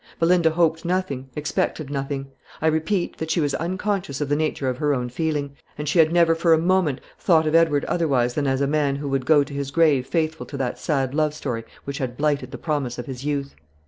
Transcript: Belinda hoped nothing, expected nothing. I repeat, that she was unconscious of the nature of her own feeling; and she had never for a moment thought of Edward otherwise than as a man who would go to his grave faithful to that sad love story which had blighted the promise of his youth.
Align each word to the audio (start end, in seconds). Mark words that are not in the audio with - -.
Belinda 0.17 0.49
hoped 0.49 0.83
nothing, 0.83 1.29
expected 1.35 1.91
nothing. 1.91 2.31
I 2.59 2.65
repeat, 2.65 3.19
that 3.19 3.29
she 3.29 3.39
was 3.39 3.53
unconscious 3.53 4.19
of 4.19 4.29
the 4.29 4.35
nature 4.35 4.67
of 4.67 4.79
her 4.79 4.95
own 4.95 5.09
feeling; 5.09 5.55
and 5.77 5.87
she 5.87 5.99
had 5.99 6.11
never 6.11 6.33
for 6.33 6.53
a 6.53 6.57
moment 6.57 7.01
thought 7.19 7.45
of 7.45 7.53
Edward 7.53 7.85
otherwise 7.85 8.33
than 8.33 8.47
as 8.47 8.61
a 8.61 8.65
man 8.67 8.95
who 8.95 9.07
would 9.09 9.27
go 9.27 9.43
to 9.43 9.53
his 9.53 9.69
grave 9.69 10.07
faithful 10.07 10.47
to 10.47 10.57
that 10.57 10.79
sad 10.79 11.13
love 11.13 11.35
story 11.35 11.65
which 11.83 11.99
had 11.99 12.17
blighted 12.17 12.49
the 12.49 12.57
promise 12.57 12.97
of 12.97 13.05
his 13.05 13.23
youth. 13.25 13.53